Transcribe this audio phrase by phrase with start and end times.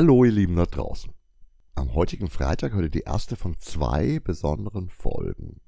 [0.00, 1.12] Hallo ihr Lieben da draußen.
[1.74, 5.60] Am heutigen Freitag heute die erste von zwei besonderen Folgen.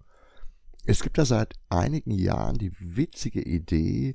[0.87, 4.14] Es gibt da seit einigen Jahren die witzige Idee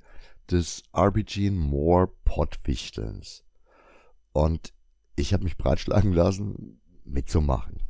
[0.50, 3.44] des RBG More Pottwichtelns.
[4.32, 4.72] Und
[5.18, 7.84] ich habe mich breitschlagen lassen, mitzumachen.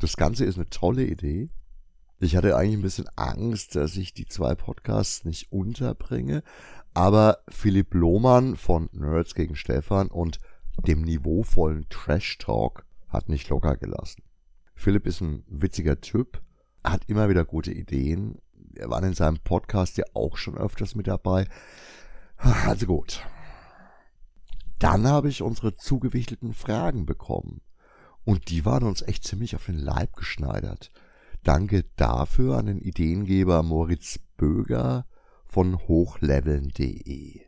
[0.00, 1.50] Das Ganze ist eine tolle Idee.
[2.20, 6.42] Ich hatte eigentlich ein bisschen Angst, dass ich die zwei Podcasts nicht unterbringe,
[6.94, 10.38] aber Philipp Lohmann von Nerds gegen Stefan und
[10.78, 14.22] dem niveauvollen Trash Talk hat nicht locker gelassen.
[14.74, 16.42] Philipp ist ein witziger Typ,
[16.84, 18.38] hat immer wieder gute Ideen.
[18.74, 21.46] Er war in seinem Podcast ja auch schon öfters mit dabei.
[22.36, 23.24] Also gut.
[24.78, 27.62] Dann habe ich unsere zugewichteten Fragen bekommen.
[28.24, 30.90] Und die waren uns echt ziemlich auf den Leib geschneidert.
[31.42, 35.06] Danke dafür an den Ideengeber Moritz Böger
[35.46, 37.40] von hochleveln.de.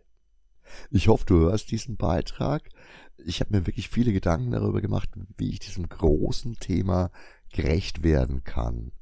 [0.90, 2.68] Ich hoffe, du hörst diesen Beitrag
[3.24, 7.10] ich habe mir wirklich viele Gedanken darüber gemacht, wie ich diesem großen Thema
[7.52, 8.92] gerecht werden kann.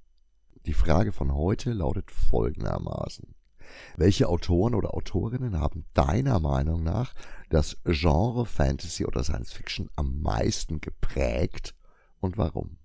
[0.64, 3.34] Die Frage von heute lautet folgendermaßen.
[3.96, 7.14] Welche Autoren oder Autorinnen haben deiner Meinung nach
[7.50, 11.74] das Genre Fantasy oder Science Fiction am meisten geprägt
[12.20, 12.78] und warum?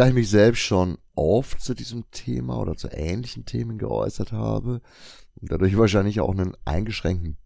[0.00, 4.80] Da ich mich selbst schon oft zu diesem Thema oder zu ähnlichen Themen geäußert habe
[5.34, 7.36] und dadurch wahrscheinlich auch einen eingeschränkten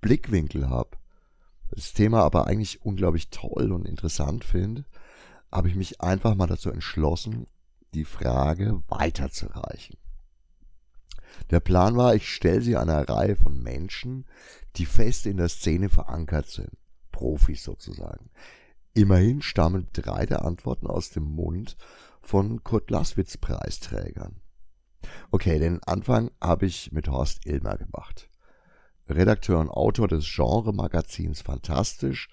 [0.00, 0.90] Blickwinkel habe,
[1.72, 4.84] das Thema aber eigentlich unglaublich toll und interessant finde,
[5.50, 7.48] habe ich mich einfach mal dazu entschlossen,
[7.94, 9.96] die Frage weiterzureichen.
[11.50, 14.24] Der Plan war, ich stelle sie einer Reihe von Menschen,
[14.76, 16.70] die fest in der Szene verankert sind,
[17.10, 18.30] Profis sozusagen.
[18.96, 21.76] Immerhin stammen drei der Antworten aus dem Mund
[22.22, 24.40] von Kurt Laswitz Preisträgern.
[25.32, 28.30] Okay, den Anfang habe ich mit Horst Ilmer gemacht.
[29.08, 32.28] Redakteur und Autor des Genre-Magazins Fantastisch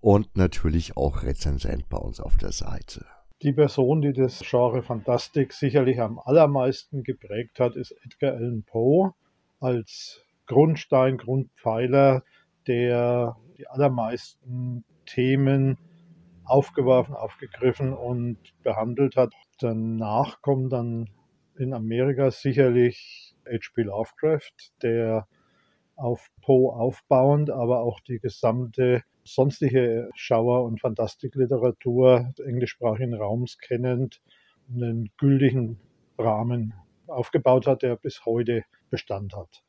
[0.00, 3.04] und natürlich auch Rezensent bei uns auf der Seite.
[3.42, 9.14] Die Person, die das Genre Fantastik sicherlich am allermeisten geprägt hat, ist Edgar Allan Poe
[9.58, 12.22] als Grundstein, Grundpfeiler,
[12.68, 15.76] der die allermeisten Themen
[16.48, 19.34] aufgeworfen, aufgegriffen und behandelt hat.
[19.60, 21.10] Danach kommt dann
[21.58, 23.82] in Amerika sicherlich H.P.
[23.82, 25.26] Lovecraft, der
[25.96, 34.22] auf Poe aufbauend, aber auch die gesamte sonstige Schauer- und Fantastikliteratur englischsprachigen Raums kennend
[34.72, 35.80] einen gültigen
[36.18, 36.74] Rahmen
[37.06, 39.62] aufgebaut hat, der bis heute Bestand hat.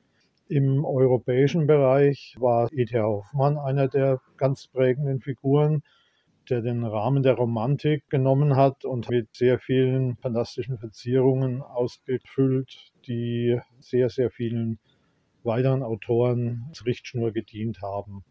[0.47, 2.99] Im europäischen Bereich war E.T.
[2.99, 5.83] Hoffmann einer der ganz prägenden Figuren,
[6.49, 13.59] der den Rahmen der Romantik genommen hat und mit sehr vielen fantastischen Verzierungen ausgefüllt, die
[13.79, 14.79] sehr, sehr vielen
[15.43, 18.23] weiteren Autoren als Richtschnur gedient haben.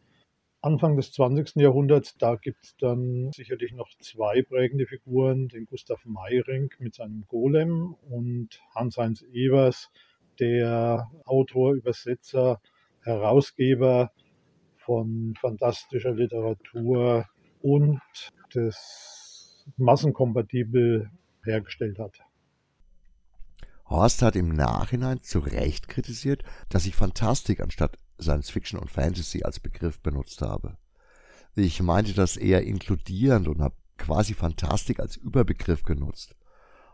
[0.60, 1.56] Anfang des 20.
[1.56, 7.24] Jahrhunderts, da gibt es dann sicherlich noch zwei prägende Figuren, den Gustav Meyring mit seinem
[7.28, 9.90] Golem und Hans-Heinz Evers,
[10.40, 12.60] der Autor, Übersetzer,
[13.04, 14.10] Herausgeber
[14.76, 17.24] von fantastischer Literatur
[17.62, 18.00] und
[18.52, 21.10] das massenkompatibel
[21.44, 22.18] hergestellt hat.
[23.86, 29.44] Horst hat im Nachhinein zu Recht kritisiert, dass ich Fantastik anstatt Science Fiction und Fantasy
[29.44, 30.76] als Begriff benutzt habe.
[31.54, 36.36] Ich meinte das eher inkludierend und habe quasi Fantastik als Überbegriff genutzt.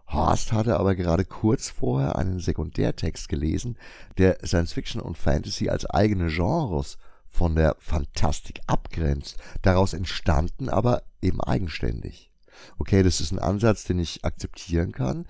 [0.07, 3.77] Horst hatte aber gerade kurz vorher einen Sekundärtext gelesen,
[4.19, 6.99] der Science Fiction und Fantasy als eigene Genres
[7.35, 12.31] von der Fantastik abgrenzt, daraus entstanden aber eben eigenständig.
[12.79, 15.27] Okay, das ist ein Ansatz, den ich akzeptieren kann,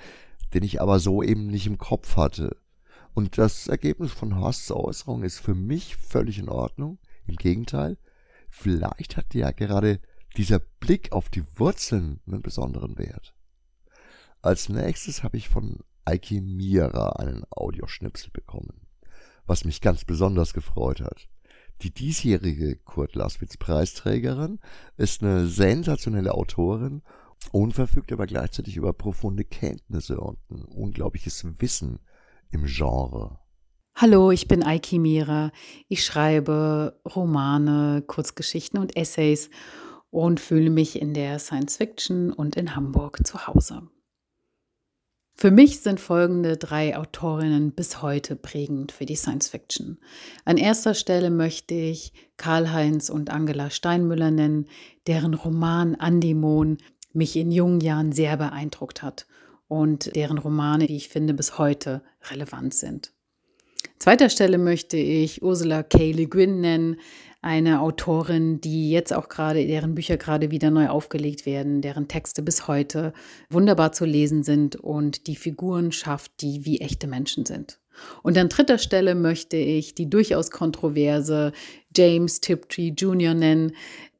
[0.53, 2.59] den ich aber so eben nicht im Kopf hatte.
[3.14, 6.98] Und das Ergebnis von Horsts Äußerung ist für mich völlig in Ordnung.
[7.26, 7.97] Im Gegenteil,
[8.50, 9.98] vielleicht hat ja gerade
[10.37, 13.34] dieser Blick auf die Wurzeln einen besonderen Wert.
[14.43, 18.87] Als nächstes habe ich von Eiki Mira einen Audioschnipsel bekommen,
[19.47, 21.31] was mich ganz besonders gefreut hat.
[21.83, 24.61] Die diesjährige Kurt Laswitz Preisträgerin
[24.97, 27.03] ist eine sensationelle Autorin
[27.53, 31.99] und verfügt aber gleichzeitig über profunde Kenntnisse und ein unglaubliches Wissen
[32.50, 33.38] im Genre.
[33.97, 35.53] Hallo, ich bin Aiki Mira.
[35.88, 39.50] Ich schreibe Romane, Kurzgeschichten und Essays
[40.11, 43.82] und fühle mich in der Science Fiction und in Hamburg zu Hause.
[45.36, 49.98] Für mich sind folgende drei Autorinnen bis heute prägend für die Science Fiction.
[50.44, 54.69] An erster Stelle möchte ich Karl-Heinz und Angela Steinmüller nennen,
[55.08, 56.78] deren Roman Andimon
[57.12, 59.26] mich in jungen Jahren sehr beeindruckt hat
[59.66, 63.12] und deren Romane, wie ich finde, bis heute relevant sind.
[63.98, 66.12] Zweiter Stelle möchte ich Ursula K.
[66.12, 66.96] Le Guin nennen,
[67.44, 72.43] eine Autorin, die jetzt auch gerade, deren Bücher gerade wieder neu aufgelegt werden, deren Texte
[72.43, 73.12] bis heute
[73.50, 77.81] wunderbar zu lesen sind und die Figuren schafft, die wie echte Menschen sind.
[78.23, 81.52] Und an dritter Stelle möchte ich die durchaus kontroverse
[81.94, 83.35] James Tiptree Jr.
[83.35, 83.73] nennen,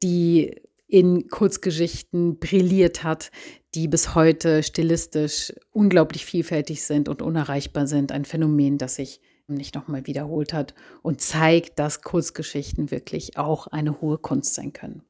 [0.03, 3.31] die in Kurzgeschichten brilliert hat,
[3.73, 8.11] die bis heute stilistisch unglaublich vielfältig sind und unerreichbar sind.
[8.11, 14.01] Ein Phänomen, das sich nicht nochmal wiederholt hat und zeigt, dass Kurzgeschichten wirklich auch eine
[14.01, 15.03] hohe Kunst sein können.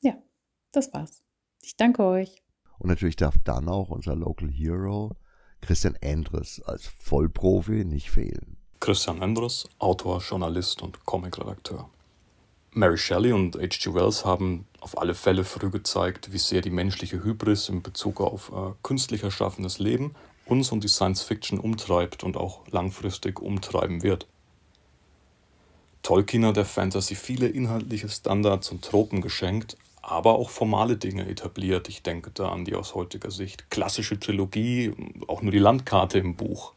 [0.00, 0.14] Ja,
[0.72, 1.22] das war's.
[1.62, 2.42] Ich danke euch.
[2.78, 5.12] Und natürlich darf dann auch unser Local Hero
[5.60, 8.56] Christian Endres als Vollprofi nicht fehlen.
[8.80, 11.90] Christian Endres, Autor, Journalist und Comicredakteur.
[12.72, 13.92] Mary Shelley und H.G.
[13.94, 18.50] Wells haben auf alle Fälle früh gezeigt, wie sehr die menschliche Hybris in Bezug auf
[18.52, 20.14] äh, künstlich erschaffenes Leben
[20.50, 24.26] uns und die Science Fiction umtreibt und auch langfristig umtreiben wird.
[26.02, 31.88] Tolkien hat der Fantasy viele inhaltliche Standards und Tropen geschenkt, aber auch formale Dinge etabliert.
[31.88, 34.92] Ich denke da an die aus heutiger Sicht klassische Trilogie,
[35.28, 36.72] auch nur die Landkarte im Buch.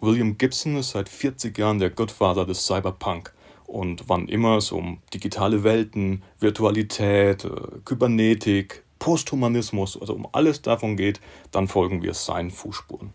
[0.00, 3.32] William Gibson ist seit 40 Jahren der Gottvater des Cyberpunk
[3.66, 7.50] und wann immer es um digitale Welten, Virtualität, äh,
[7.84, 11.20] Kybernetik, Posthumanismus, also um alles davon geht,
[11.50, 13.12] dann folgen wir seinen Fußspuren.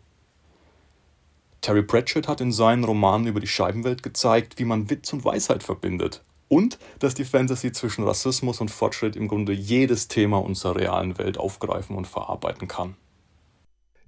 [1.61, 5.63] Terry Pratchett hat in seinen Romanen über die Scheibenwelt gezeigt, wie man Witz und Weisheit
[5.63, 11.17] verbindet und dass die Fantasy zwischen Rassismus und Fortschritt im Grunde jedes Thema unserer realen
[11.17, 12.97] Welt aufgreifen und verarbeiten kann.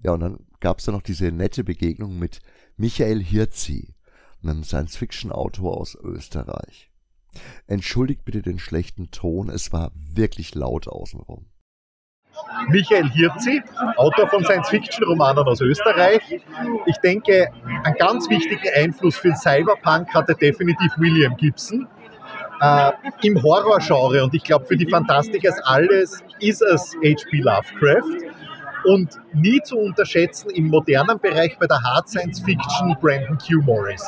[0.04, 2.42] Ja, und dann gab es da noch diese nette Begegnung mit
[2.76, 3.96] Michael Hirzi,
[4.44, 6.92] einem Science-Fiction-Autor aus Österreich.
[7.68, 11.46] Entschuldigt bitte den schlechten Ton, es war wirklich laut außenrum.
[12.70, 13.62] Michael Hirzi,
[13.98, 16.22] Autor von Science-Fiction-Romanen aus Österreich.
[16.86, 17.48] Ich denke,
[17.84, 21.88] einen ganz wichtigen Einfluss für Cyberpunk hatte definitiv William Gibson
[22.62, 22.92] äh,
[23.22, 27.38] im Horrorgenre und ich glaube für die Fantastikers alles ist es H.P.
[27.38, 28.30] Lovecraft
[28.86, 33.62] und nie zu unterschätzen im modernen Bereich bei der Hard Science Fiction Brandon Q.
[33.62, 34.08] Morris.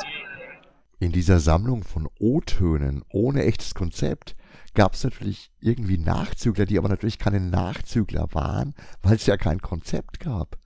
[0.98, 4.36] In dieser Sammlung von O-Tönen ohne echtes Konzept
[4.74, 9.60] gab es natürlich irgendwie Nachzügler, die aber natürlich keine Nachzügler waren, weil es ja kein
[9.60, 10.58] Konzept gab.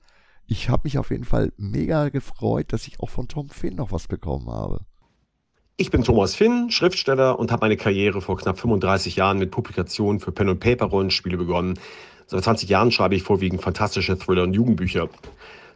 [0.47, 3.91] Ich habe mich auf jeden Fall mega gefreut, dass ich auch von Tom Finn noch
[3.91, 4.81] was bekommen habe.
[5.77, 10.21] Ich bin Thomas Finn, Schriftsteller und habe meine Karriere vor knapp 35 Jahren mit Publikationen
[10.21, 11.79] für Pen- und Paper-Rollenspiele begonnen.
[12.29, 15.09] Seit 20 Jahren schreibe ich vorwiegend fantastische Thriller und Jugendbücher.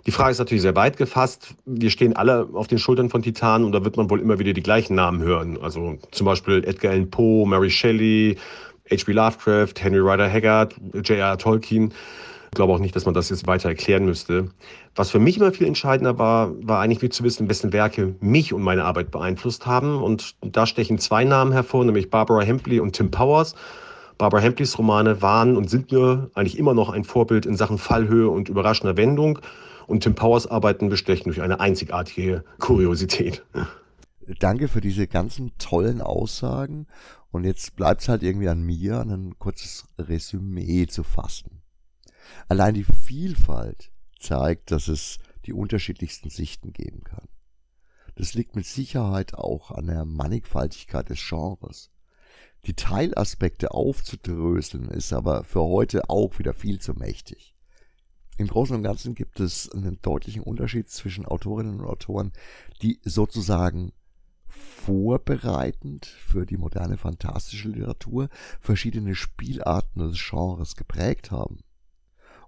[0.06, 1.54] Die Frage ist natürlich sehr weit gefasst.
[1.66, 4.52] Wir stehen alle auf den Schultern von Titanen und da wird man wohl immer wieder
[4.52, 5.58] die gleichen Namen hören.
[5.60, 8.36] Also zum Beispiel Edgar Allan Poe, Mary Shelley,
[8.90, 9.12] H.P.
[9.12, 10.74] Lovecraft, Henry Rider Haggard,
[11.04, 11.36] J.R.
[11.36, 11.92] Tolkien.
[12.52, 14.48] Ich glaube auch nicht, dass man das jetzt weiter erklären müsste.
[14.96, 18.52] Was für mich immer viel entscheidender war, war eigentlich wie zu wissen, wessen Werke mich
[18.52, 20.02] und meine Arbeit beeinflusst haben.
[20.02, 23.54] Und da stechen zwei Namen hervor, nämlich Barbara Hempley und Tim Powers.
[24.18, 28.28] Barbara Hempleys Romane waren und sind mir eigentlich immer noch ein Vorbild in Sachen Fallhöhe
[28.28, 29.38] und überraschender Wendung.
[29.90, 33.44] Und Tim Powers Arbeiten bestechen durch eine einzigartige Kuriosität.
[34.38, 36.86] Danke für diese ganzen tollen Aussagen.
[37.32, 41.62] Und jetzt bleibt es halt irgendwie an mir, ein kurzes Resümee zu fassen.
[42.46, 43.90] Allein die Vielfalt
[44.20, 47.26] zeigt, dass es die unterschiedlichsten Sichten geben kann.
[48.14, 51.90] Das liegt mit Sicherheit auch an der Mannigfaltigkeit des Genres.
[52.64, 57.56] Die Teilaspekte aufzudröseln ist aber für heute auch wieder viel zu mächtig.
[58.40, 62.32] Im Großen und Ganzen gibt es einen deutlichen Unterschied zwischen Autorinnen und Autoren,
[62.80, 63.92] die sozusagen
[64.46, 71.58] vorbereitend für die moderne fantastische Literatur verschiedene Spielarten des Genres geprägt haben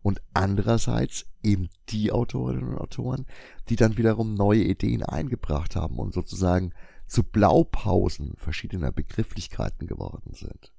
[0.01, 3.27] und andererseits eben die Autorinnen und Autoren,
[3.69, 6.73] die dann wiederum neue Ideen eingebracht haben und sozusagen
[7.07, 10.73] zu Blaupausen verschiedener Begrifflichkeiten geworden sind.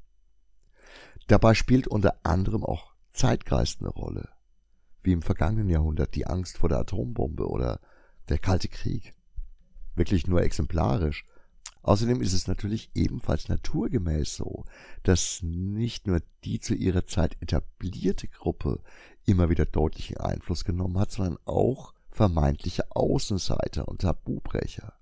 [1.27, 4.29] Dabei spielt unter anderem auch Zeitgeist eine Rolle,
[5.03, 7.79] wie im vergangenen Jahrhundert die Angst vor der Atombombe oder
[8.29, 9.13] der Kalte Krieg.
[9.95, 11.25] Wirklich nur exemplarisch,
[11.83, 14.63] Außerdem ist es natürlich ebenfalls naturgemäß so,
[15.03, 18.81] dass nicht nur die zu ihrer Zeit etablierte Gruppe
[19.25, 24.93] immer wieder deutlichen Einfluss genommen hat, sondern auch vermeintliche Außenseiter und Tabubrecher.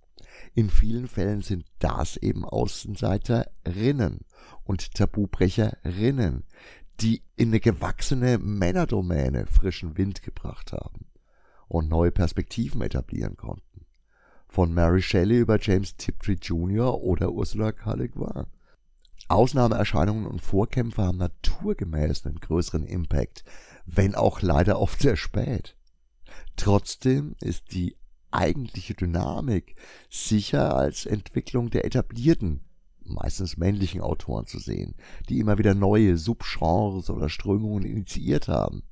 [0.56, 4.22] In vielen Fällen sind das eben Außenseiterinnen
[4.64, 6.44] und Tabubrecherinnen,
[7.02, 11.06] die in eine gewachsene Männerdomäne frischen Wind gebracht haben
[11.68, 13.72] und neue Perspektiven etablieren konnten
[14.52, 17.02] von Mary Shelley über James Tiptree Jr.
[17.02, 17.94] oder Ursula K.
[17.94, 18.46] Le Guin.
[19.30, 23.46] Ausnahmeerscheinungen und Vorkämpfe haben naturgemäß einen größeren Impact,
[23.86, 25.78] wenn auch leider oft sehr spät.
[26.58, 27.96] Trotzdem ist die
[28.30, 29.76] eigentliche Dynamik
[30.10, 32.60] sicher als Entwicklung der etablierten
[33.14, 34.96] meistens männlichen Autoren zu sehen,
[35.30, 38.84] die immer wieder neue Subgenres oder Strömungen initiiert haben.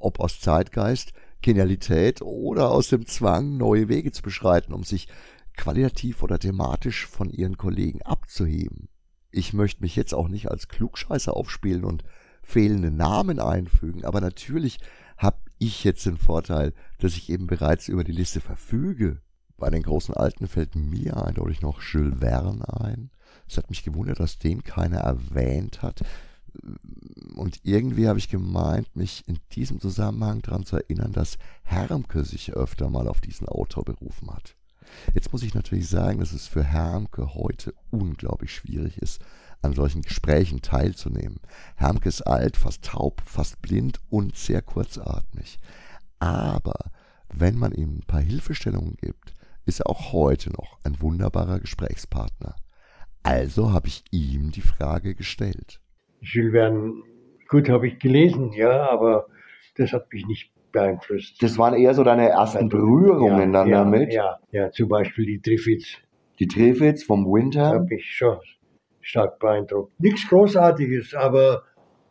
[0.00, 5.08] Ob aus Zeitgeist, Genialität oder aus dem Zwang, neue Wege zu beschreiten, um sich
[5.56, 8.88] qualitativ oder thematisch von ihren Kollegen abzuheben.
[9.30, 12.04] Ich möchte mich jetzt auch nicht als Klugscheißer aufspielen und
[12.42, 14.78] fehlende Namen einfügen, aber natürlich
[15.16, 19.20] habe ich jetzt den Vorteil, dass ich eben bereits über die Liste verfüge.
[19.56, 23.10] Bei den großen Alten fällt mir eindeutig noch Jules Verne ein.
[23.48, 26.02] Es hat mich gewundert, dass den keiner erwähnt hat.
[27.34, 32.52] Und irgendwie habe ich gemeint, mich in diesem Zusammenhang daran zu erinnern, dass Hermke sich
[32.52, 34.56] öfter mal auf diesen Autor berufen hat.
[35.14, 39.20] Jetzt muss ich natürlich sagen, dass es für Hermke heute unglaublich schwierig ist,
[39.62, 41.40] an solchen Gesprächen teilzunehmen.
[41.76, 45.58] Hermke ist alt, fast taub, fast blind und sehr kurzatmig.
[46.18, 46.90] Aber
[47.32, 49.34] wenn man ihm ein paar Hilfestellungen gibt,
[49.64, 52.54] ist er auch heute noch ein wunderbarer Gesprächspartner.
[53.24, 55.80] Also habe ich ihm die Frage gestellt.
[56.20, 56.92] Jules Verne,
[57.48, 59.26] gut, habe ich gelesen, ja, aber
[59.76, 61.42] das hat mich nicht beeinflusst.
[61.42, 64.12] Das waren eher so deine ersten Berührungen ja, dann ja, damit?
[64.12, 65.96] Ja, ja, zum Beispiel die Triffids.
[66.38, 67.68] Die Triffids vom Winter?
[67.68, 68.36] Habe ich schon
[69.00, 69.98] stark beeindruckt.
[69.98, 71.62] Nichts Großartiges, aber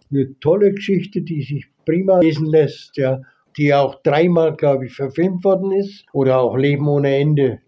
[0.09, 3.21] eine tolle Geschichte, die sich prima lesen lässt, ja.
[3.55, 6.07] Die auch dreimal, glaube ich, verfilmt worden ist.
[6.11, 7.59] Oder auch Leben ohne Ende.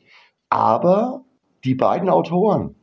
[0.49, 1.23] Aber
[1.63, 2.75] die beiden Autoren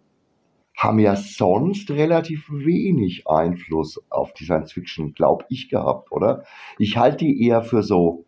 [0.82, 6.42] haben ja sonst relativ wenig Einfluss auf die Science Fiction, glaube ich, gehabt, oder?
[6.78, 8.24] Ich halte die eher für so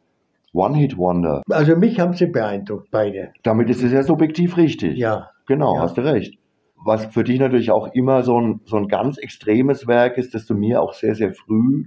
[0.53, 1.43] One-Hit-Wonder.
[1.51, 3.33] Also mich haben sie beeindruckt, beide.
[3.43, 4.97] Damit ist es ja subjektiv richtig.
[4.97, 5.31] Ja.
[5.47, 5.83] Genau, Ja.
[5.83, 6.39] hast du recht.
[6.87, 10.47] Was für dich natürlich auch immer so ein, so ein ganz extremes Werk ist, das
[10.47, 11.85] du mir auch sehr, sehr früh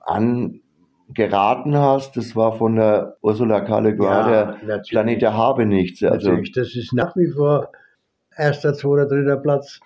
[0.00, 3.78] angeraten hast, das war von der Ursula K.
[3.78, 4.90] Le Guin, der natürlich.
[4.90, 6.02] Planet der Habenichts.
[6.02, 7.70] Also, Natürlich, das ist nach wie vor
[8.36, 9.80] erster, zweiter, dritter Platz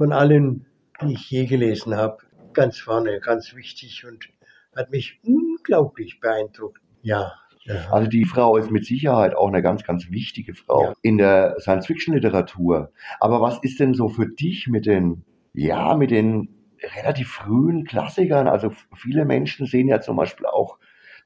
[0.00, 0.64] von allen,
[1.02, 2.16] die ich je gelesen habe.
[2.54, 4.30] Ganz vorne, ganz wichtig und
[4.74, 6.80] hat mich unglaublich beeindruckt.
[7.02, 7.34] Ja.
[7.64, 7.90] ja.
[7.92, 10.92] Also die Frau ist mit Sicherheit auch eine ganz, ganz wichtige Frau Ja.
[11.02, 12.92] in der Science-Fiction-Literatur.
[13.20, 16.48] Aber was ist denn so für dich mit den, ja, mit den
[16.96, 18.48] relativ frühen Klassikern?
[18.48, 20.78] Also viele Menschen sehen ja zum Beispiel auch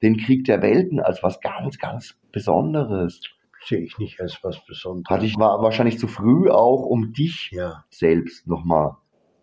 [0.03, 3.21] den Krieg der Welten als was ganz, ganz Besonderes.
[3.67, 5.11] Sehe ich nicht als was Besonderes.
[5.11, 8.97] Hatte ich war wahrscheinlich zu früh auch, um dich Ja, selbst nochmal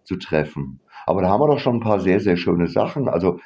[0.04, 0.80] zu treffen.
[1.06, 3.08] Aber da haben wir doch schon ein paar sehr, sehr schöne Sachen.
[3.08, 3.40] Also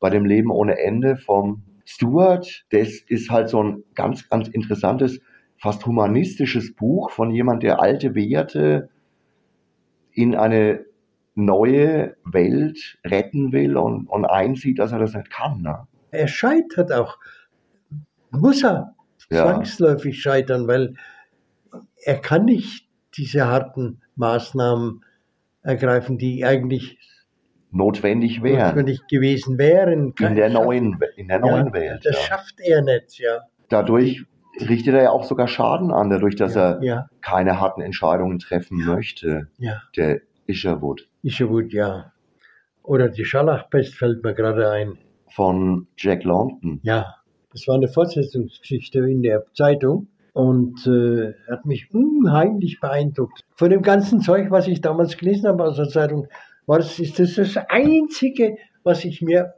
[0.00, 5.20] bei dem Leben ohne Ende vom Stuart, das ist halt so ein ganz, ganz interessantes,
[5.58, 8.88] fast humanistisches Buch von jemand, der alte Werte
[10.12, 10.84] in eine
[11.34, 15.62] neue Welt retten will und, und einsieht, dass er das nicht kann.
[15.62, 15.86] Ne?
[16.14, 17.18] er scheitert auch.
[18.30, 18.93] Muss er
[19.30, 19.44] Ja.
[19.44, 20.94] zwangsläufig scheitern, weil
[22.04, 25.04] er kann nicht diese harten Maßnahmen
[25.62, 26.98] ergreifen, die eigentlich
[27.70, 30.14] Notwendig wäre notwendig gewesen wären.
[30.20, 32.06] in der neuen, in der neuen ja, Welt.
[32.06, 32.22] Das ja.
[32.22, 33.40] schafft er nicht, ja.
[33.68, 34.24] Dadurch
[34.60, 38.84] richtet er ja auch sogar Schaden an, dadurch, dass ja, er keine harten Entscheidungen treffen
[38.84, 39.48] möchte,
[39.96, 42.12] der Isherwood Isherwood, ja.
[42.84, 44.98] Oder die Scharlachpest fällt mir gerade ein.
[45.30, 46.78] von Jack London.
[46.84, 47.16] Ja,
[47.54, 53.42] das war eine Fortsetzungsgeschichte in der Zeitung und äh, hat mich unheimlich beeindruckt.
[53.54, 56.26] Von dem ganzen Zeug, was ich damals gelesen habe aus der Zeitung,
[56.66, 59.54] war das, ist das das Einzige, was sich mir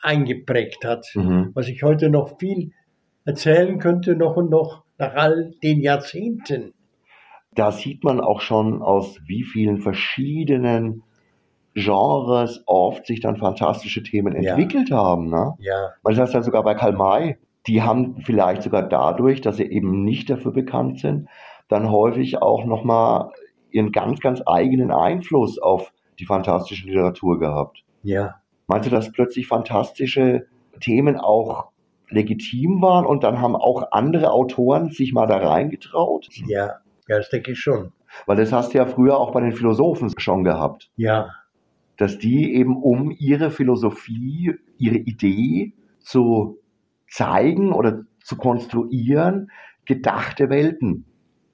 [0.00, 1.04] eingeprägt hat.
[1.14, 1.50] Mhm.
[1.54, 2.70] Was ich heute noch viel
[3.24, 6.72] erzählen könnte, noch und noch, nach all den Jahrzehnten.
[7.56, 11.02] Da sieht man auch schon, aus wie vielen verschiedenen
[11.74, 14.54] Genres oft sich dann fantastische Themen Ja.
[14.54, 15.30] entwickelt haben.
[15.30, 15.54] Ne?
[15.60, 19.56] Ja, Weil das heißt ja sogar bei Karl May, die haben vielleicht sogar dadurch, dass
[19.58, 21.28] sie eben nicht dafür bekannt sind,
[21.68, 23.30] dann häufig auch nochmal
[23.70, 27.84] ihren ganz, ganz eigenen Einfluss auf die fantastische Literatur gehabt.
[28.02, 28.34] ja,
[28.66, 30.46] Meinst du, dass plötzlich fantastische
[30.80, 31.70] Themen auch
[32.08, 36.28] legitim waren und dann haben auch andere Autoren sich mal da reingetraut?
[36.46, 36.76] ja,
[37.08, 37.92] ja, das denke ich schon.
[38.26, 41.30] Weil das hast du ja früher auch bei den Philosophen schon gehabt, Ja,
[42.00, 46.58] dass die eben um ihre Philosophie, ihre Idee zu
[47.10, 49.50] zeigen oder zu konstruieren,
[49.84, 51.04] gedachte Welten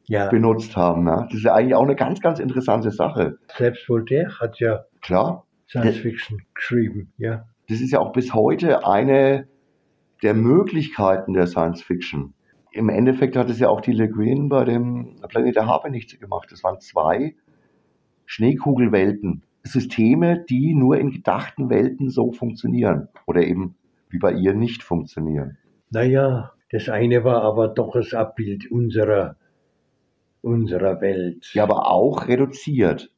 [0.04, 0.28] ja.
[0.28, 1.02] benutzt haben.
[1.02, 1.26] Ne?
[1.26, 3.38] Das ist ja eigentlich auch eine ganz, ganz interessante Sache.
[3.58, 7.44] Selbst Voltaire hat ja Klar, Science Fiction geschrieben, ja.
[7.68, 9.48] das ist ja auch bis heute eine
[10.22, 12.34] der Möglichkeiten der Science Fiction.
[12.70, 16.52] Im Endeffekt hat es ja auch die Le Guin bei dem Planet der Habenichts gemacht.
[16.52, 17.34] Das waren zwei
[18.26, 19.42] Schneekugelwelten.
[19.66, 23.08] Systeme, die nur in gedachten Welten so funktionieren.
[23.26, 23.76] Oder eben
[24.08, 25.58] wie bei ihr nicht funktionieren.
[25.90, 29.36] Naja, das eine war aber doch das Abbild unserer,
[30.42, 31.50] unserer Welt.
[31.54, 33.10] Ja, aber auch reduziert.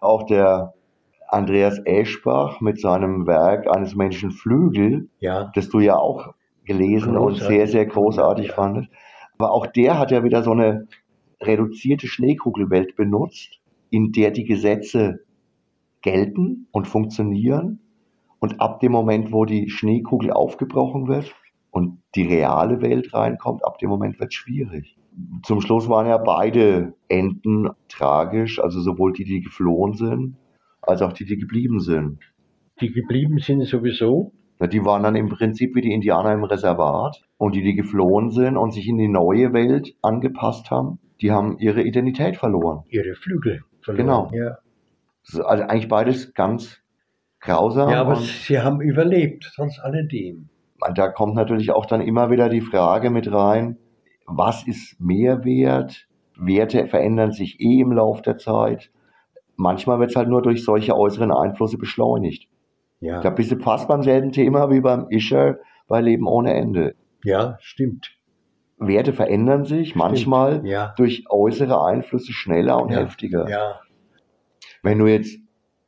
[0.00, 0.74] Auch der
[1.28, 6.34] Andreas Eschbach mit seinem Werk eines Menschen Flügel, Ja, das du ja auch
[6.64, 7.46] gelesen und Großartig.
[7.56, 8.52] sehr, sehr großartig Ja.
[8.54, 8.90] fandest.
[9.38, 10.86] Aber auch der hat ja wieder so eine
[11.40, 13.59] reduzierte Schneekugelwelt benutzt,
[13.90, 15.20] in der die Gesetze
[16.02, 17.80] gelten und funktionieren.
[18.38, 21.34] Und ab dem Moment, wo die Schneekugel aufgebrochen wird
[21.70, 24.96] und die reale Welt reinkommt, ab dem Moment wird es schwierig.
[25.42, 30.36] Zum Schluss waren ja beide Enden tragisch, also sowohl die, die geflohen sind,
[30.80, 32.20] als auch die, die geblieben sind.
[32.80, 34.32] die geblieben sind sowieso.
[34.58, 38.30] Na, Die waren dann im Prinzip wie die Indianer im Reservat und die, die geflohen
[38.30, 42.84] sind und sich in die neue Welt angepasst haben, die haben ihre Identität verloren.
[42.88, 43.62] ihre Flügel
[43.94, 44.30] verloren.
[44.30, 44.44] Genau.
[44.44, 44.58] Ja,
[45.44, 46.80] also eigentlich beides ganz
[47.40, 47.90] grausam.
[47.90, 50.48] ja aber und sie haben überlebt, trotz alledem.
[50.94, 53.78] da kommt natürlich auch dann immer wieder die Frage mit rein,
[54.26, 56.06] was ist Mehrwert?
[56.36, 58.90] Werte verändern sich eh im Lauf der Zeit.
[59.56, 62.48] Manchmal wird es halt nur durch solche äußeren Einflüsse beschleunigt.
[63.00, 65.56] Ja, Da bist du fast beim selben Thema wie beim Ischer
[65.86, 66.94] bei Leben ohne Ende.
[67.24, 68.16] ja stimmt.
[68.80, 73.00] Werte verändern sich manchmal Ja, durch äußere Einflüsse schneller und Ja.
[73.00, 73.48] heftiger.
[73.48, 73.80] ja,
[74.82, 75.38] Wenn du jetzt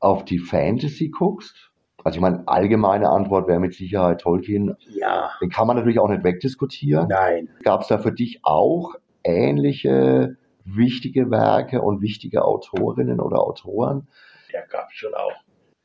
[0.01, 1.71] auf die Fantasy guckst,
[2.05, 6.09] also ich meine, allgemeine Antwort wäre mit Sicherheit Tolkien, ja, den kann man natürlich auch
[6.09, 7.09] nicht wegdiskutieren.
[7.09, 7.49] nein.
[7.63, 8.95] Gab es da für dich auch
[9.25, 14.09] ähnliche wichtige Werke und wichtige Autorinnen oder Autoren?
[14.53, 15.33] Der gab schon auch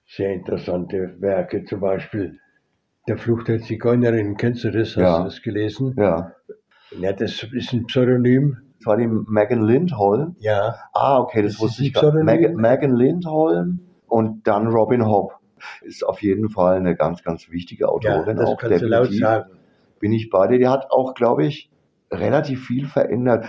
[0.07, 2.39] sehr interessante Werke, zum Beispiel
[3.07, 4.35] Der Fluch der Zigeunerin.
[4.37, 4.89] Kennst du das?
[4.89, 5.17] Hast Ja.
[5.19, 5.93] du das gelesen?
[5.97, 6.33] Ja,
[6.91, 8.57] Ja, das ist ein Pseudonym.
[8.79, 10.35] das war die Megan Lindholm.
[10.39, 12.55] Ja, Ah, okay, das, Das wusste ich gar nicht.
[12.55, 15.33] Megan, Lindholm und dann Robin Hobb.
[15.81, 18.37] Ist auf jeden Fall eine ganz, ganz wichtige ja Autorin.
[18.37, 19.49] das auch kannst du laut sagen.
[19.99, 20.59] bin ich bei dir.
[20.59, 21.69] Die hat auch, glaube ich,
[22.11, 23.45] relativ viel verändert.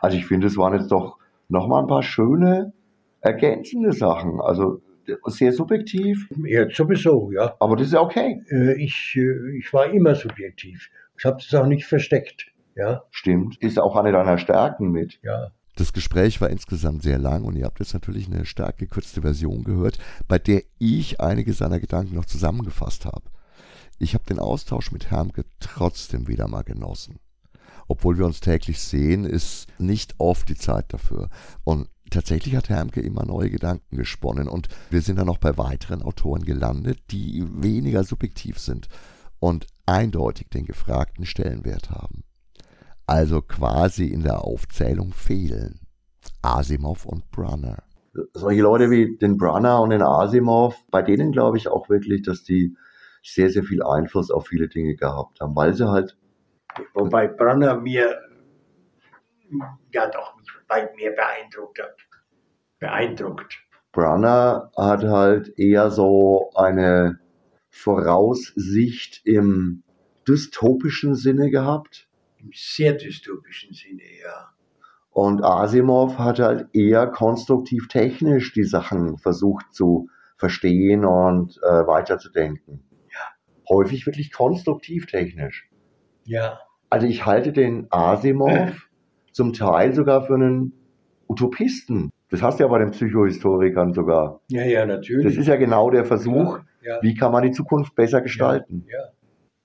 [0.00, 1.18] Also ich finde, es waren jetzt doch
[1.48, 2.72] nochmal ein paar schöne,
[3.20, 4.40] ergänzende Sachen.
[4.40, 4.80] Also
[5.26, 7.54] sehr subjektiv, Ja, sowieso, ja.
[7.60, 8.40] aber das ist ja okay.
[8.50, 10.88] Äh, Ich, äh, ich war immer subjektiv.
[11.18, 12.46] Ich habe das auch nicht versteckt.
[12.74, 13.56] Ja, Stimmt.
[13.58, 15.20] Ist auch eine deiner Stärken mit.
[15.22, 15.52] ja.
[15.76, 19.64] Das Gespräch war insgesamt sehr lang und ihr habt jetzt natürlich eine stark gekürzte Version
[19.64, 19.98] gehört,
[20.28, 23.22] bei der ich einige seiner Gedanken noch zusammengefasst habe.
[23.98, 27.18] Ich habe den Austausch mit Hermke trotzdem wieder mal genossen.
[27.88, 31.30] Obwohl wir uns täglich sehen, ist nicht oft die Zeit dafür.
[31.64, 36.02] Und tatsächlich hat Hermke immer neue Gedanken gesponnen und wir sind dann noch bei weiteren
[36.02, 38.88] Autoren gelandet, die weniger subjektiv sind
[39.40, 42.24] und eindeutig den gefragten Stellenwert haben
[43.06, 45.80] also quasi in der Aufzählung fehlen.
[46.40, 47.82] Asimov und Brunner.
[48.34, 52.44] Solche Leute wie den Brunner und den Asimov, bei denen glaube ich auch wirklich, dass
[52.44, 52.76] die
[53.22, 56.16] sehr, sehr viel Einfluss auf viele Dinge gehabt haben, weil sie halt,
[56.94, 58.18] Wobei Branner mir
[59.92, 60.34] ja doch
[60.68, 61.96] weit mehr beeindruckt hat.
[62.78, 63.58] Beeindruckt.
[63.92, 67.18] Brunner hat halt eher so eine
[67.72, 69.82] Voraussicht im
[70.28, 72.06] dystopischen Sinne gehabt.
[72.36, 74.50] Im sehr dystopischen Sinne, ja.
[75.10, 82.84] Und Asimov hat halt eher konstruktiv technisch die Sachen versucht zu verstehen und äh, weiterzudenken.
[83.68, 85.70] Häufig wirklich konstruktiv technisch.
[86.24, 86.58] Ja,
[86.90, 88.88] Also ich halte den Asimov
[89.32, 90.74] zum Teil sogar für einen
[91.26, 92.10] Utopisten.
[92.28, 94.40] Das hast du ja bei den Psychohistorikern sogar.
[94.48, 95.24] ja, ja, natürlich.
[95.24, 96.64] Das ist ja genau der Versuch, ja,
[97.00, 98.86] wie kann man die Zukunft besser gestalten.
[98.88, 99.12] ja.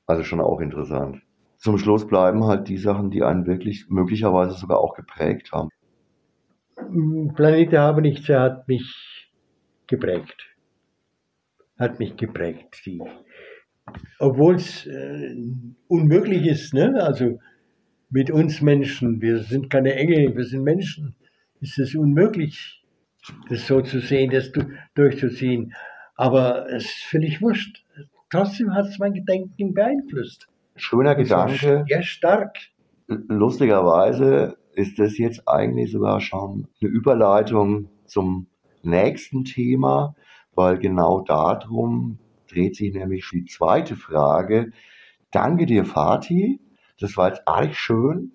[0.06, 1.22] Also schon auch interessant.
[1.58, 5.70] Zum Schluss bleiben halt die Sachen, die einen wirklich möglicherweise sogar auch geprägt haben.
[6.90, 9.30] Mm, Planet der Habenichtse hat mich
[9.88, 10.48] geprägt.
[11.78, 12.82] Hat mich geprägt.
[14.20, 15.36] Obwohl es äh,
[15.88, 17.02] unmöglich ist, ne?
[17.02, 17.40] also
[18.10, 21.16] mit uns Menschen, wir sind keine Engel, wir sind Menschen,
[21.60, 22.84] ist es unmöglich,
[23.50, 24.62] das so zu sehen, das du,
[24.96, 25.74] durchzuziehen.
[26.18, 27.86] Aber es ist völlig wurscht.
[28.30, 30.48] Trotzdem hat es mein Gedenken beeinflusst.
[30.76, 31.86] Schöner Gedanke.
[31.88, 32.58] Ja, stark.
[33.08, 38.48] Lustigerweise ist das jetzt eigentlich sogar schon eine Überleitung zum
[38.84, 40.16] nächsten Thema,
[40.56, 44.72] weil genau darum dreht sich nämlich die zweite Frage.
[45.32, 46.60] Danke dir, Fatih.
[47.00, 48.32] Das war jetzt arg schön.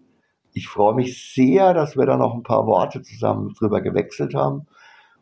[0.52, 4.66] Ich freue mich sehr, dass wir da noch ein paar Worte zusammen drüber gewechselt haben.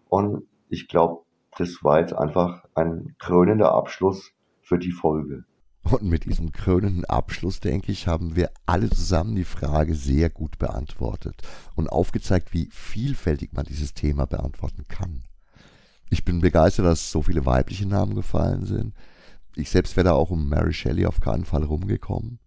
[0.09, 1.23] Und ich glaube,
[1.61, 5.44] das war jetzt einfach ein krönender Abschluss für die Folge.
[5.83, 10.59] Und mit diesem krönenden Abschluss, denke ich, haben wir alle zusammen die Frage sehr gut
[10.59, 11.42] beantwortet
[11.75, 15.25] und aufgezeigt, wie vielfältig man dieses Thema beantworten kann.
[16.09, 18.94] Ich bin begeistert, dass so viele weibliche Namen gefallen sind.
[19.55, 22.38] Ich selbst wäre da auch um Mary Shelley auf keinen Fall rumgekommen.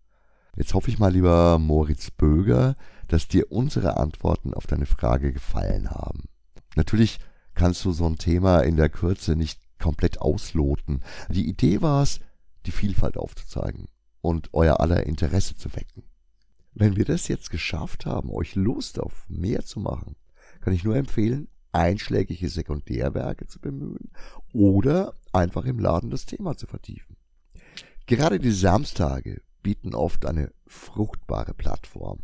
[0.56, 2.76] Jetzt hoffe ich mal, lieber Moritz Böger,
[3.08, 6.23] dass dir unsere Antworten auf deine Frage gefallen haben.
[6.76, 7.19] Natürlich
[7.56, 11.04] kannst du so ein Thema in der Kürze nicht komplett ausloten.
[11.30, 12.20] Die Idee war es,
[12.66, 13.88] die Vielfalt aufzuzeigen
[14.22, 16.04] und euer aller Interesse zu wecken.
[16.74, 20.16] Wenn wir das jetzt geschafft haben, euch Lust auf mehr zu machen,
[20.62, 24.12] kann ich nur empfehlen, einschlägige Sekundärwerke zu bemühen
[24.54, 27.18] oder einfach im Laden das Thema zu vertiefen.
[28.06, 32.20] Gerade die Samstage bieten oft eine fruchtbare Plattform,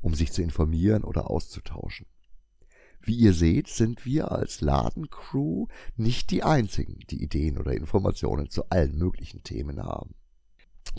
[0.00, 2.06] um sich zu informieren oder auszutauschen.
[3.06, 8.70] Wie ihr seht, sind wir als Ladencrew nicht die einzigen, die Ideen oder Informationen zu
[8.70, 10.14] allen möglichen Themen haben.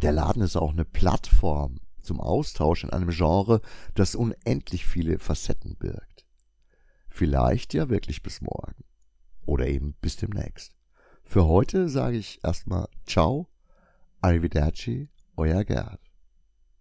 [0.03, 3.61] Der Laden ist auch eine Plattform zum Austausch in einem Genre,
[3.95, 6.25] das unendlich viele Facetten birgt.
[7.09, 8.83] Vielleicht ja wirklich bis morgen.
[9.47, 10.75] Oder eben bis demnächst.
[11.23, 13.47] Für heute sage ich erstmal Ciao,
[14.21, 16.04] Arrivederci, euer Gerd.